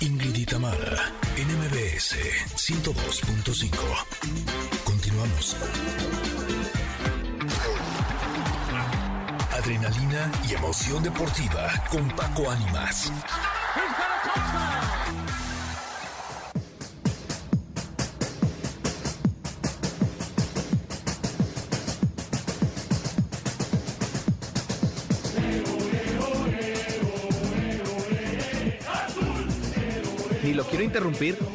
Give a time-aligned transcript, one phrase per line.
[0.00, 2.16] Ingrid y Tamara, NMBS
[2.56, 3.70] 102.5.
[4.84, 5.56] Continuamos.
[9.52, 13.12] Adrenalina y emoción deportiva con Paco Ánimas.
[30.52, 31.38] Ni lo quiero interrumpir.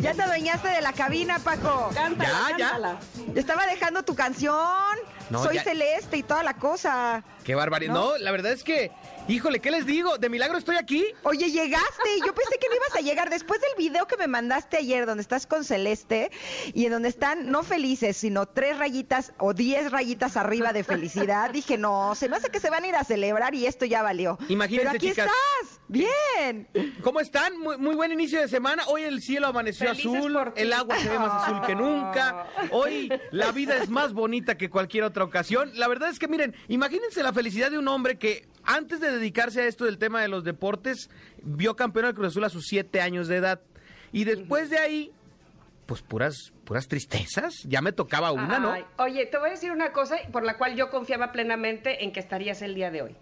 [0.00, 1.90] Ya te adueñaste de la cabina, Paco.
[1.94, 2.68] Cántala, Ya, ya.
[2.70, 2.98] cántala.
[3.34, 4.54] Estaba dejando tu canción.
[5.30, 7.24] No, Soy ya- celeste y toda la cosa.
[7.42, 7.94] Qué barbaridad.
[7.94, 8.12] ¿No?
[8.12, 8.18] ¿No?
[8.18, 8.92] la verdad es que,
[9.28, 10.18] híjole, ¿qué les digo?
[10.18, 11.04] De milagro estoy aquí.
[11.22, 12.08] Oye, llegaste.
[12.24, 13.30] Yo pensé que no ibas a llegar.
[13.30, 16.30] Después del video que me mandaste ayer, donde estás con Celeste
[16.74, 21.50] y en donde están no felices, sino tres rayitas o diez rayitas arriba de felicidad,
[21.50, 24.02] dije, no, se me hace que se van a ir a celebrar y esto ya
[24.02, 24.38] valió.
[24.48, 25.26] Imagínense, Pero aquí chicas.
[25.26, 25.80] estás.
[25.88, 26.68] Bien.
[27.02, 27.58] ¿Cómo están?
[27.58, 28.84] Muy, muy buen inicio de semana.
[28.88, 32.46] Hoy el cielo amaneció Felices azul, el agua se ve más azul que nunca.
[32.72, 35.70] Hoy la vida es más bonita que cualquier otra ocasión.
[35.74, 39.62] La verdad es que miren, imagínense la felicidad de un hombre que antes de dedicarse
[39.62, 41.08] a esto del tema de los deportes,
[41.42, 43.60] vio campeón al Cruz Azul a sus siete años de edad.
[44.12, 45.12] Y después de ahí,
[45.86, 47.54] pues puras, puras tristezas.
[47.64, 48.74] Ya me tocaba una, ¿no?
[48.98, 52.20] Oye, te voy a decir una cosa por la cual yo confiaba plenamente en que
[52.20, 53.16] estarías el día de hoy.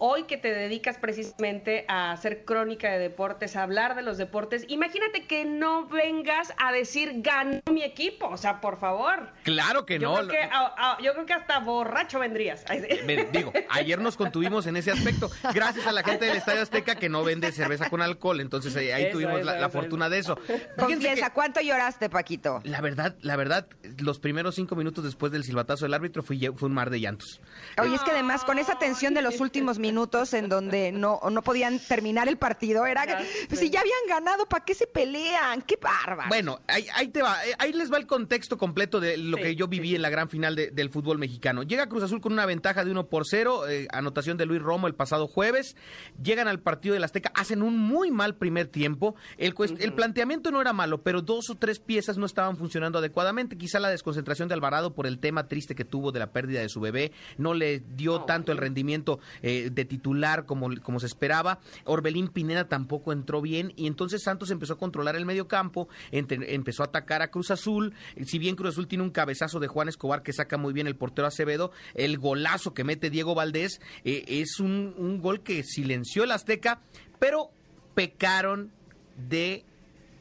[0.00, 4.64] Hoy que te dedicas precisamente a hacer crónica de deportes, a hablar de los deportes,
[4.68, 9.30] imagínate que no vengas a decir ganó mi equipo, o sea, por favor.
[9.42, 10.28] Claro que yo, no.
[10.28, 12.64] creo que, yo creo que hasta borracho vendrías.
[13.06, 15.30] Me- digo, ayer nos contuvimos en ese aspecto.
[15.52, 18.40] Gracias a la gente del Estadio Azteca que no vende cerveza con alcohol.
[18.40, 20.38] Entonces ahí, ahí Eso, tuvimos eso, la, fortuna de eso.
[20.78, 22.60] Confiesa, que ¿cuánto lloraste, Paquito?
[22.62, 23.66] la verdad, la verdad,
[23.98, 27.40] los primeros cinco minutos después del silbatazo del árbitro fue, fue un mar de llantos.
[27.82, 31.42] Oye, es que además con esa tensión de los últimos minutos en donde no, no
[31.42, 35.62] podían terminar el partido, era Ya pues, si ya habían ganado, ¿para qué se pelean?
[35.62, 36.28] ¡Qué bárbaro!
[36.28, 39.42] Bueno, ahí, ahí te va, eh, ahí les va el contexto completo de lo Sí,
[39.42, 39.94] que yo viví sí.
[39.96, 41.62] en la gran final de- del fútbol mexicano.
[41.62, 44.86] Llega Cruz Azul con una ventaja de 1 por 0, eh, anotación de Luis Romo
[44.86, 45.76] el pasado jueves.
[46.22, 49.14] Llegan al partido del Azteca, hacen un muy mal primer tiempo.
[49.36, 53.56] El, el planteamiento no era malo, pero dos o tres piezas no estaban funcionando adecuadamente.
[53.56, 56.68] Quizá la desconcentración de Alvarado por el tema triste que tuvo de la pérdida de
[56.68, 61.60] su bebé no le dio tanto el rendimiento eh, de titular como, como se esperaba.
[61.84, 66.82] Orbelín Pineda tampoco entró bien y entonces Santos empezó a controlar el medio campo, empezó
[66.82, 67.94] a atacar a Cruz Azul.
[68.24, 70.96] Si bien Cruz Azul tiene un cabezazo de Juan Escobar que saca muy bien el
[70.96, 76.24] portero Acevedo, el golazo que mete Diego Valdés eh, es un, un gol que silenció
[76.24, 76.80] el Azteca,
[77.18, 77.50] pero
[77.94, 78.72] pecaron
[79.16, 79.64] de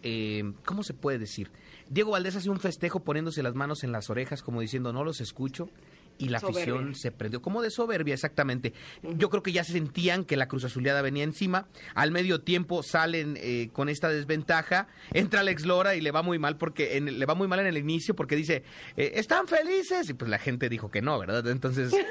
[0.03, 1.51] eh, ¿cómo se puede decir?
[1.89, 5.21] Diego Valdés hace un festejo poniéndose las manos en las orejas como diciendo no los
[5.21, 5.69] escucho
[6.17, 6.61] y la Soberbia.
[6.63, 8.73] afición se prendió como de soberbia exactamente.
[9.03, 11.67] Yo creo que ya sentían que la Cruz Azuleada venía encima.
[11.95, 14.87] Al medio tiempo salen eh, con esta desventaja.
[15.13, 17.67] Entra Alex Lora y le va muy mal porque en- le va muy mal en
[17.67, 18.63] el inicio porque dice
[18.95, 21.47] eh, están felices y pues la gente dijo que no, ¿verdad?
[21.47, 22.05] Entonces eh,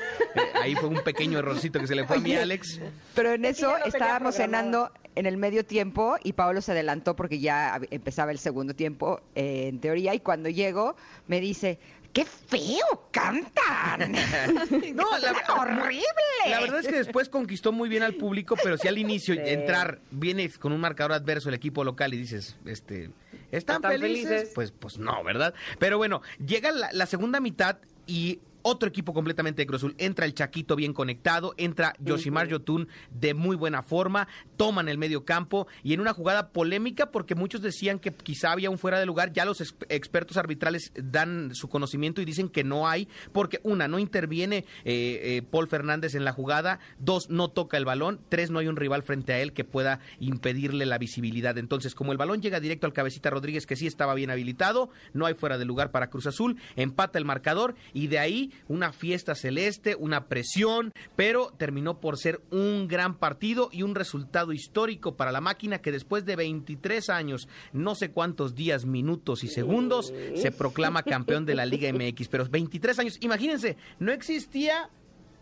[0.60, 2.80] ahí fue un pequeño errorcito que se le fue a mi Alex.
[3.14, 7.80] Pero en eso estábamos cenando en el medio tiempo y Pablo se adelantó porque ya
[7.90, 10.94] empezaba el segundo tiempo, eh, en teoría, y cuando llego
[11.26, 11.78] me dice,
[12.12, 14.12] ¡qué feo cantan!
[14.94, 16.02] No, la, ¡Horrible!
[16.48, 19.40] La verdad es que después conquistó muy bien al público, pero si al inicio Sí.
[19.44, 23.10] entrar, vienes con un marcador adverso el equipo local y dices, este,
[23.50, 24.28] ¿están, ¿Están felices?
[24.28, 24.52] felices?
[24.54, 25.54] Pues, pues no, ¿verdad?
[25.78, 29.94] Pero bueno, llega la, la segunda mitad y otro equipo completamente de Cruz Azul.
[29.98, 35.24] Entra el Chaquito bien conectado, entra Yoshimar Yotun de muy buena forma, toman el medio
[35.24, 39.06] campo y en una jugada polémica porque muchos decían que quizá había un fuera de
[39.06, 43.60] lugar, ya los ex- expertos arbitrales dan su conocimiento y dicen que no hay, porque
[43.62, 48.20] una, no interviene eh, eh, Paul Fernández en la jugada, dos, no toca el balón,
[48.28, 51.56] tres, no hay un rival frente a él que pueda impedirle la visibilidad.
[51.56, 55.26] Entonces, como el balón llega directo al cabecita Rodríguez, que sí estaba bien habilitado, no
[55.26, 59.34] hay fuera de lugar para Cruz Azul, empata el marcador y de ahí una fiesta
[59.34, 65.32] celeste, una presión, pero terminó por ser un gran partido y un resultado histórico para
[65.32, 70.52] la máquina que después de 23 años, no sé cuántos días, minutos y segundos, se
[70.52, 72.28] proclama campeón de la Liga MX.
[72.28, 74.90] Pero 23 años, imagínense, no existía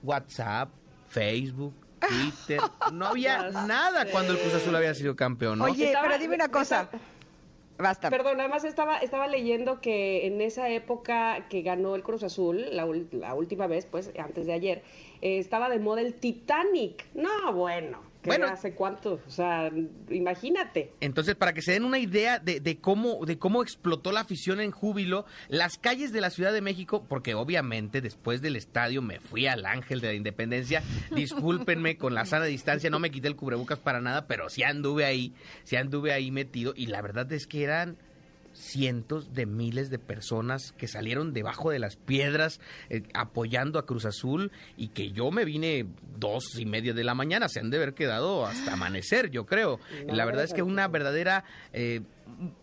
[0.03, 0.71] WhatsApp,
[1.09, 1.75] Facebook.
[2.07, 2.61] Twitter,
[2.93, 5.65] no había nada cuando el Cruz Azul había sido campeón, ¿no?
[5.65, 6.91] Oye, pero dime una cosa.
[7.79, 8.09] Basta.
[8.09, 12.87] Perdón, además estaba, estaba leyendo que en esa época que ganó el Cruz Azul, la,
[13.13, 14.83] la última vez, pues antes de ayer,
[15.23, 17.05] eh, estaba de moda el Titanic.
[17.15, 18.14] No, bueno.
[18.25, 18.47] ¿Qué Bueno.
[18.47, 19.21] hace cuánto?
[19.27, 19.71] O sea,
[20.09, 20.95] imagínate.
[21.01, 24.63] Entonces, para que se den una idea de, de cómo, de cómo explotó la afición
[24.63, 29.21] en júbilo, las calles de la Ciudad de México, porque obviamente después del estadio me
[29.21, 30.83] fui al Ángel de la Independencia,
[31.15, 35.05] discúlpenme con la sana distancia, no me quité el cubrebocas para nada, pero sí anduve
[35.05, 35.35] ahí,
[35.65, 37.99] sí anduve ahí metido, y la verdad es que eran
[38.55, 44.07] cientos de miles de personas que salieron debajo de las piedras eh, apoyando a Cruz
[44.07, 45.87] Azul y que yo me vine
[46.17, 49.81] dos y media de la mañana, se han de haber quedado hasta amanecer, yo creo.
[50.07, 52.03] La verdad es que una verdadera, eh,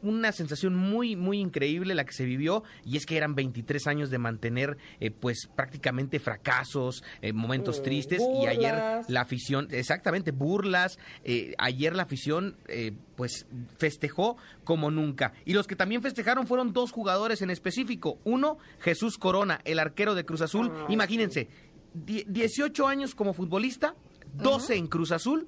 [0.02, 4.10] una sensación muy, muy increíble la que se vivió y es que eran 23 años
[4.10, 10.32] de mantener eh, pues prácticamente fracasos, eh, momentos Mm, tristes y ayer la afición, exactamente,
[10.32, 13.46] burlas, eh, ayer la afición eh, pues
[13.78, 15.34] festejó como nunca.
[15.46, 18.20] Y los que también festejaron fueron dos jugadores en específico.
[18.24, 20.72] Uno, Jesús Corona, el arquero de Cruz Azul.
[20.74, 21.48] Ah, Imagínense,
[21.94, 23.96] die- 18 años como futbolista,
[24.34, 25.48] 12 en Cruz Azul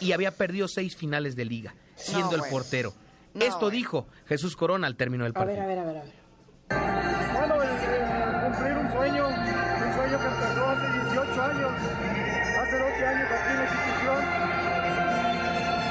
[0.00, 2.50] y había perdido seis finales de liga, siendo el bueno.
[2.52, 2.92] portero.
[3.36, 3.70] No, Esto bueno.
[3.70, 5.62] dijo Jesús Corona al término del A ver, partido.
[5.62, 6.12] a ver, a ver, a ver.
[7.36, 11.72] Bueno, el- el cumplir un sueño, un sueño que empezó hace 18 años,
[12.60, 14.20] hace 12 años aquí en la institución.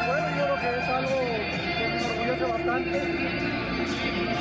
[0.08, 1.18] Bueno, yo creo que es algo
[1.78, 2.98] que me enorgullece bastante,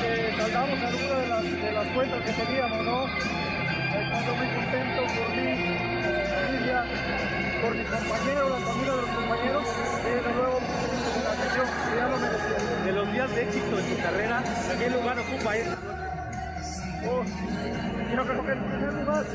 [0.00, 3.04] que saldamos alguna de las, de las cuentas que teníamos, ¿no?
[3.06, 5.93] Eh, Cuando muy contento por mí,
[7.62, 9.64] por mis compañeros, la familia de los compañeros,
[10.04, 10.60] desde luego
[11.24, 12.84] la afición, que ya lo merecía.
[12.84, 14.42] de los días de éxito de tu carrera,
[14.78, 15.74] ¿qué lugar ocupa este?
[17.06, 17.24] Oh,
[18.22, 19.26] creo que en primer lugar,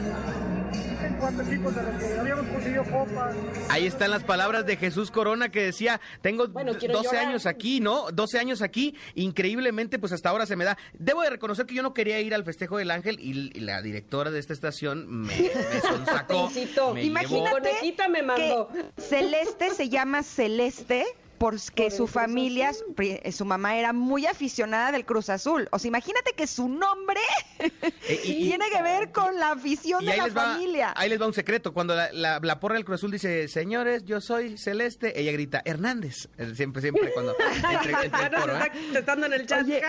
[1.06, 3.36] en cuanto a equipos de los que habíamos conseguido copas,
[3.70, 7.28] Ahí están las palabras de Jesús Corona que decía, tengo Bueno, quiero 12 llorar.
[7.28, 8.12] años aquí, ¿no?
[8.12, 10.78] 12 años aquí, increíblemente pues hasta ahora se me da.
[10.94, 14.32] Debo de reconocer que yo no quería ir al festejo del Ángel y, la directora
[14.32, 16.50] de esta estación me, me sonsacó,
[16.94, 17.50] me Imagínate llevó.
[17.52, 18.70] Conejita me mandó.
[18.70, 21.06] que Celeste se llama Celeste
[21.40, 22.72] porque Por su familia,
[23.32, 25.68] su mamá era muy aficionada del Cruz Azul.
[25.72, 27.20] O sea, imagínate que su nombre
[27.60, 30.94] Eh, y- y- tiene que ver con la afición de la va, familia.
[30.96, 31.74] ahí les va un secreto.
[31.74, 35.62] Cuando la, la, la porra del Cruz Azul dice, señores, yo soy Celeste, ella grita,
[35.66, 36.30] Hernández.
[36.56, 38.72] Siempre, siempre cuando entre, entre el Ya nos coro, está ¿eh?
[38.84, 39.64] contestando en el chat.
[39.64, 39.82] Oye.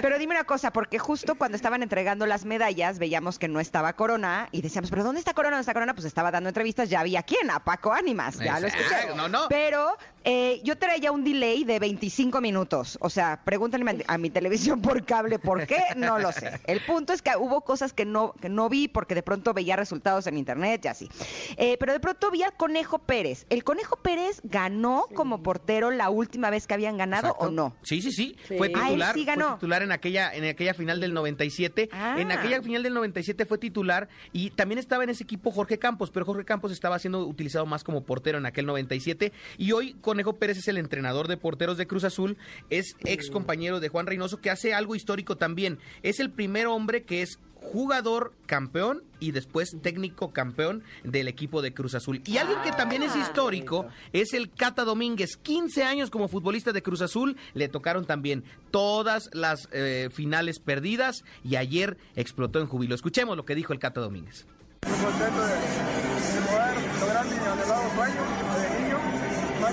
[0.00, 3.92] Pero dime una cosa, porque justo cuando estaban entregando las medallas, veíamos que no estaba
[3.94, 5.56] Corona y decíamos, ¿pero dónde está Corona?
[5.56, 5.94] ¿Dónde está Corona?
[5.94, 9.14] Pues estaba dando entrevistas, ya había quién, a Paco Ánimas, ya lo escuché.
[9.16, 9.46] No, no.
[9.48, 9.96] Pero
[10.30, 12.98] eh, yo traía un delay de 25 minutos.
[13.00, 16.60] O sea, pregúntenme a mi- televisión por cable por qué, no lo sé.
[16.66, 19.74] El punto es que hubo cosas que no, que no vi porque de pronto veía
[19.74, 21.08] resultados en internet y así.
[21.56, 23.46] Eh, pero de pronto vi al Conejo Pérez.
[23.48, 27.46] ¿El Conejo Pérez ganó como portero la última vez que habían ganado Exacto.
[27.46, 27.74] o no?
[27.82, 28.36] Sí, sí, sí.
[28.46, 28.58] Sí.
[28.58, 29.54] Fue Ah, titular, sí fue ganó.
[29.54, 31.88] titular en aquella, en aquella final del 97.
[31.90, 32.16] Ah.
[32.18, 36.10] En aquella final del 97 fue titular y también estaba en ese equipo Jorge Campos,
[36.10, 40.36] pero Jorge Campos estaba siendo utilizado más como portero en aquel 97 y hoy Conejo
[40.36, 42.38] Pérez es el entrenador de porteros de Cruz Azul,
[42.70, 45.78] es ex compañero de Juan Reynoso que hace algo histórico también.
[46.02, 51.72] Es el primer hombre que es jugador campeón y después técnico campeón del equipo de
[51.72, 52.20] Cruz Azul.
[52.26, 55.36] Y alguien que también es Ah, histórico es el Cata Domínguez.
[55.36, 58.42] 15 años como futbolista de Cruz Azul, le tocaron también
[58.72, 62.96] todas las eh, finales perdidas y ayer explotó en júbilo.
[62.96, 64.46] Escuchemos lo que dijo el Cata Domínguez.
[64.84, 68.47] muy contento de, de poder lograr mi anhelado sueño de niño, más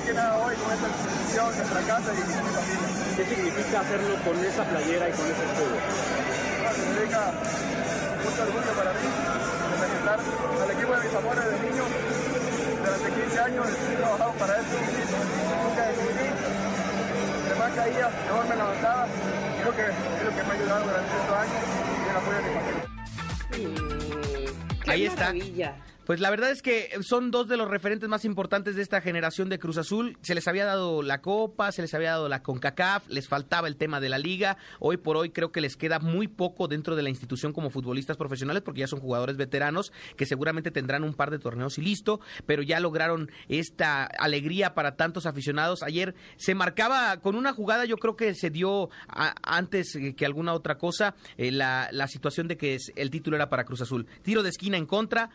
[0.05, 2.61] que nada hoy con esta institución, nuestra casa y mi familia.
[3.17, 5.77] ¿Qué significa hacerlo con esa playera y con ese escudo?
[6.61, 7.21] Bueno, significa
[8.21, 9.09] mucho orgullo para mí
[9.65, 11.85] representar al equipo de mis amores de niño.
[12.85, 16.29] Durante 15 años he trabajado para esto, nunca decidí.
[17.49, 19.07] De más caía, mejor me levantaba.
[19.09, 22.43] Creo que es lo que me ha ayudado durante estos años y el apoyo de
[22.45, 22.85] mi familia.
[24.85, 25.33] Ahí está.
[25.33, 25.73] maravilla.
[26.05, 29.49] Pues la verdad es que son dos de los referentes más importantes de esta generación
[29.49, 30.19] de Cruz Azul.
[30.21, 33.75] Se les había dado la Copa, se les había dado la CONCACAF, les faltaba el
[33.75, 34.57] tema de la liga.
[34.79, 38.17] Hoy por hoy creo que les queda muy poco dentro de la institución como futbolistas
[38.17, 42.19] profesionales porque ya son jugadores veteranos que seguramente tendrán un par de torneos y listo,
[42.45, 45.81] pero ya lograron esta alegría para tantos aficionados.
[45.81, 48.91] Ayer se marcaba con una jugada, yo creo que se dio
[49.41, 53.65] antes que alguna otra cosa, eh, la, la situación de que el título era para
[53.65, 54.05] Cruz Azul.
[54.21, 55.31] Tiro de esquina en contra,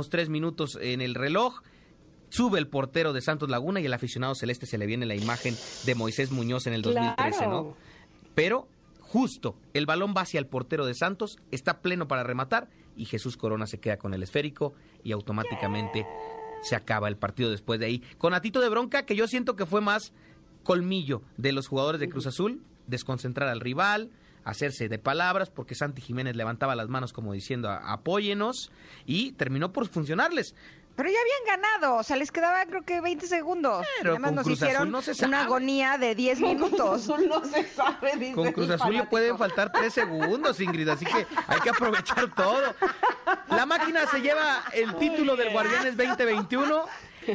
[0.00, 1.62] últimos tres minutos en el reloj.
[2.30, 5.54] Sube el portero de Santos Laguna y el aficionado celeste se le viene la imagen
[5.84, 7.76] de Moisés Muñoz en el 2013, ¿no?
[8.34, 8.68] Pero
[9.00, 13.36] justo el balón va hacia el portero de Santos, está pleno para rematar y Jesús
[13.36, 16.06] Corona se queda con el esférico y automáticamente
[16.62, 18.02] se acaba el partido después de ahí.
[18.16, 20.12] Con Atito de bronca que yo siento que fue más
[20.62, 24.10] colmillo de los jugadores de Cruz Azul, desconcentrar al rival,
[24.44, 28.70] hacerse de palabras, porque Santi Jiménez levantaba las manos como diciendo "A- apóyenos
[29.06, 30.54] y terminó por funcionarles.
[30.96, 33.86] Pero ya habían ganado, o sea, les quedaba creo que 20 segundos.
[34.00, 35.28] Pero Además con nos Cruz Azul hicieron no se sabe.
[35.28, 37.02] una agonía de 10 minutos.
[37.04, 41.06] Azul no se sabe, dice Con Cruz Azul le pueden faltar tres segundos, Ingrid, así
[41.06, 42.74] que hay que aprovechar todo.
[43.48, 46.84] La máquina se lleva el título del Guardianes 2021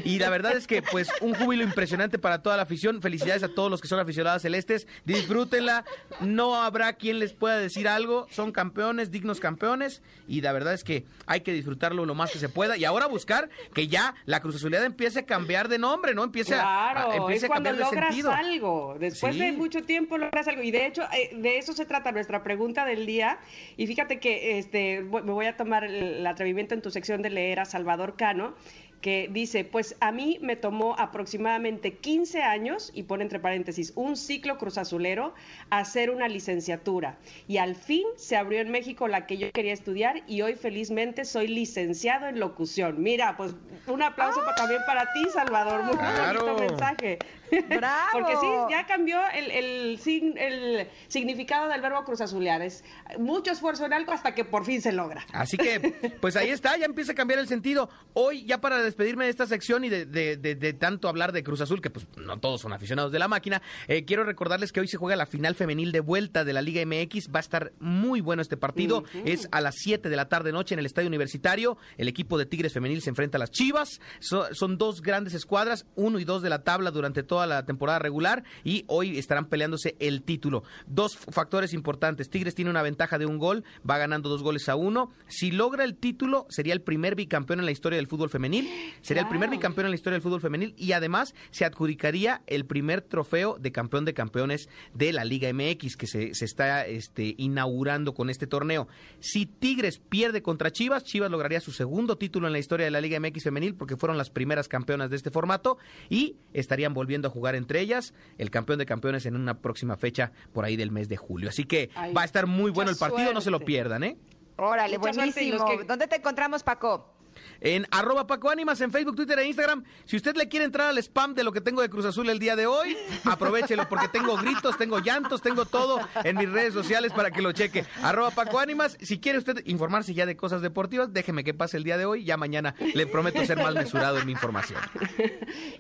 [0.04, 3.02] y la verdad es que pues un júbilo impresionante para toda la afición.
[3.02, 4.88] Felicidades a todos los que son aficionados celestes.
[5.06, 5.86] Disfrútenla.
[6.22, 8.28] No habrá quien les pueda decir algo.
[8.32, 12.40] Son campeones, dignos campeones y la verdad es que hay que disfrutarlo lo más que
[12.40, 16.14] se pueda y ahora buscar que ya la Cruz Azulidad empiece a cambiar de nombre,
[16.14, 16.24] ¿no?
[16.24, 18.32] Empiece a- Claro, a, empiece es a cuando cambiar de logras sentido.
[18.32, 18.96] algo.
[19.00, 19.40] Después Sí.
[19.42, 20.62] de mucho tiempo logras algo.
[20.64, 23.40] Y de hecho, eh, de eso se trata nuestra pregunta del día.
[23.78, 27.60] Y fíjate que este, me voy a tomar el atrevimiento en tu sección de leer
[27.60, 28.56] a Salvador Cano,
[29.06, 34.18] que dice, pues a mí me tomó aproximadamente 15 años, y pone entre paréntesis, un
[34.18, 35.36] ciclo cruzazulero,
[35.70, 37.20] hacer una licenciatura.
[37.48, 41.24] Y al fin se abrió en México la que yo quería estudiar y hoy felizmente
[41.24, 43.04] soy licenciado en locución.
[43.04, 43.54] Mira, pues
[43.86, 45.84] un aplauso también para ti, Salvador.
[45.84, 46.42] Muy Claro.
[46.44, 47.20] bonito mensaje.
[47.68, 48.08] ¡Bravo!
[48.14, 52.64] Porque sí, ya cambió el, el, sign- el significado del verbo cruzazulear.
[52.64, 52.84] Es
[53.20, 55.28] mucho esfuerzo en algo hasta que por fin se logra.
[55.32, 55.80] Así que,
[56.22, 57.88] pues ahí está, ya empieza a cambiar el sentido.
[58.14, 61.44] Hoy, ya para despedirme de esta sección y de, de- de- de tanto hablar de
[61.44, 64.80] Cruz Azul, que pues no todos son aficionados de la máquina, eh, quiero recordarles que
[64.80, 67.28] hoy se juega la final femenil de vuelta de la Liga MX.
[67.30, 69.04] Va a estar muy bueno este partido.
[69.26, 71.78] Es a las 7 de la tarde noche en el Estadio Universitario.
[71.98, 74.00] El equipo de Tigres Femenil se enfrenta a las Chivas.
[74.22, 78.00] So- son dos grandes escuadras, uno y dos de la tabla durante toda la temporada
[78.00, 80.64] regular y hoy estarán peleándose el título.
[80.88, 82.30] Dos factores importantes.
[82.30, 85.12] Tigres tiene una ventaja de un gol, va ganando dos goles a uno.
[85.28, 88.70] Si logra el título, sería el primer bicampeón en la historia del fútbol femenil.
[89.02, 92.66] Sería el primer bicampeón en la historia del fútbol femenil y además se adjudicaría el
[92.66, 97.36] primer trofeo de campeón de campeones de la Liga MX que se, se está este,
[97.38, 98.88] inaugurando con este torneo.
[99.20, 103.02] Si Tigres pierde contra Chivas, Chivas lograría su segundo título en la historia de la
[103.02, 105.78] Liga MX femenil porque fueron las primeras campeonas de este formato
[106.10, 110.32] y estarían volviendo a jugar entre ellas el campeón de campeones en una próxima fecha
[110.54, 111.50] por ahí del mes de julio.
[111.50, 114.18] Así que Ay, va a estar muy bueno el partido, no se lo pierdan, ¿eh?
[114.58, 115.66] Órale, Mucha buenísimo.
[115.66, 117.15] que- ¿Dónde te encontramos, Paco?
[117.62, 119.84] En arroba Paco Ánimas, en Facebook, Twitter e Instagram.
[120.06, 122.40] Si usted le quiere entrar al spam de lo que tengo de Cruz Azul el
[122.40, 122.96] día de hoy,
[123.26, 127.52] aprovechelo porque tengo gritos, tengo llantos, tengo todo en mis redes sociales para que lo
[127.52, 127.86] cheque.
[128.02, 128.98] Arroba Paco Ánimas.
[129.02, 132.24] Si quiere usted informarse ya de cosas deportivas, déjeme que pase el día de hoy.
[132.24, 134.82] Ya mañana le prometo ser más mesurado en mi información.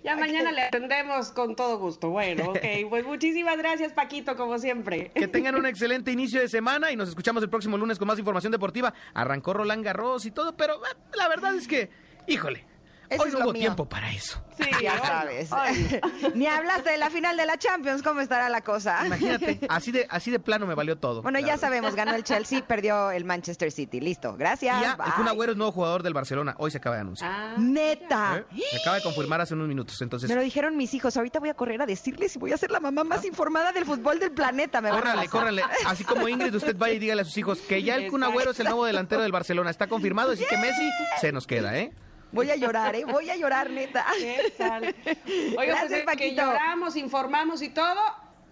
[0.04, 2.10] Ya mañana le atendemos con todo gusto.
[2.10, 2.60] Bueno, ok.
[2.90, 5.12] Pues muchísimas gracias, Paquito, como siempre.
[5.14, 8.20] Que tengan un excelente inicio de semana y nos escuchamos el próximo lunes con más
[8.20, 8.94] información deportiva.
[9.14, 11.90] Arrancó Roland Garros y todo, pero eh, la verdad es que,
[12.28, 12.64] híjole,
[13.10, 13.62] Eso hoy no hubo mío.
[13.62, 14.42] tiempo para eso.
[14.58, 15.50] Sí, Ya sabes.
[16.36, 19.06] Ni hablas de la final de la Champions, ¿cómo estará la cosa?
[19.06, 21.22] Imagínate, así de, así de plano me valió todo.
[21.22, 21.60] Bueno, ya verdad.
[21.62, 24.00] sabemos, ganó el Chelsea, perdió el Manchester City.
[24.00, 24.78] Listo, gracias.
[24.80, 25.12] Y ya, el bye.
[25.16, 26.56] Kun Agüero es nuevo jugador del Barcelona.
[26.58, 27.32] Hoy se acaba de anunciar.
[27.32, 28.46] Ah, Neta.
[28.56, 28.62] ¿Eh?
[28.72, 30.02] Se acaba de confirmar hace unos minutos.
[30.02, 31.18] Entonces, Me lo dijeron mis hijos.
[31.18, 33.86] Ahorita voy a correr a decirles y voy a ser la mamá más informada del
[33.86, 34.82] fútbol del planeta.
[34.82, 35.64] Me córrale, córrale.
[35.86, 38.52] Así como Ingrid, usted vaya y dígale a sus hijos que ya el Kun Agüero
[38.52, 39.70] es el nuevo delantero del Barcelona.
[39.70, 41.92] Está confirmado, así que Messi se nos queda, ¿eh?
[42.36, 43.06] Voy a llorar, ¿eh?
[43.06, 44.06] Voy a llorar, neta.
[45.58, 48.02] Oiga, Gracias, pues es que lloramos, informamos y todo.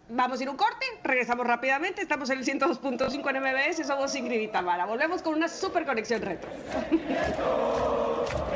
[0.10, 2.02] Vamos a ir un corte, regresamos rápidamente.
[2.02, 4.86] Estamos en el 102.5 en MBS, somos Ingrid y Tamara.
[4.86, 6.50] Volvemos con una super conexión retro.